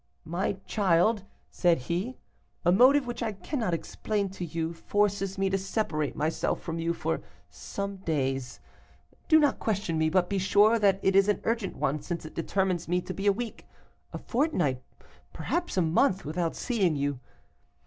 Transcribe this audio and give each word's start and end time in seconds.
"'My 0.25 0.53
child,' 0.65 1.25
said 1.51 1.77
he, 1.77 2.17
'a 2.65 2.71
motive 2.71 3.05
which 3.05 3.21
I 3.21 3.33
cannot 3.33 3.75
explain 3.75 4.29
to 4.29 4.43
you, 4.43 4.73
forces 4.73 5.37
me 5.37 5.47
to 5.51 5.59
separate 5.59 6.15
myself 6.15 6.59
from 6.59 6.79
you 6.79 6.91
for 6.91 7.21
some 7.51 7.97
days. 7.97 8.59
Do 9.27 9.37
not 9.39 9.59
question 9.59 9.99
me, 9.99 10.09
but 10.09 10.27
be 10.27 10.39
sure 10.39 10.79
that 10.79 10.99
it 11.03 11.15
is 11.15 11.27
an 11.27 11.39
urgent 11.43 11.75
one, 11.75 12.01
since 12.01 12.25
it 12.25 12.33
determines 12.33 12.87
me 12.87 12.99
to 13.01 13.13
be 13.13 13.27
a 13.27 13.31
week, 13.31 13.67
a 14.11 14.17
fortnight, 14.17 14.81
perhaps 15.33 15.77
a 15.77 15.83
month, 15.83 16.25
without 16.25 16.55
seeing 16.55 16.95
you. 16.95 17.19